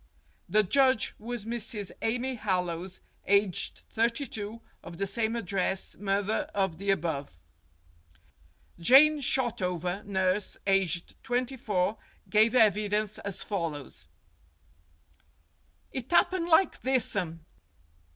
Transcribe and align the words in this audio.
The 0.49 0.63
judge 0.63 1.13
was 1.19 1.45
Mrs. 1.45 1.91
Amy 2.01 2.33
Hallowes, 2.33 3.01
aged 3.27 3.83
thirty 3.91 4.25
two, 4.25 4.59
of 4.81 4.97
the 4.97 5.05
same 5.05 5.35
address, 5.35 5.95
mother 5.95 6.49
of 6.55 6.79
the 6.79 6.89
above. 6.89 7.39
Jane 8.79 9.19
Shotover, 9.21 10.03
nurse, 10.03 10.57
aged 10.65 11.13
twenty 11.23 11.55
four, 11.55 11.99
gave 12.27 12.53
evi 12.53 12.89
dence 12.89 13.19
as 13.19 13.43
follows: 13.43 14.07
"It 15.91 16.11
'appened 16.11 16.47
like 16.49 16.81
thissum. 16.81 17.41